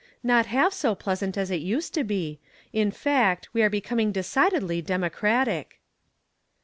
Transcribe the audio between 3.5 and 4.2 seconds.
we are becoming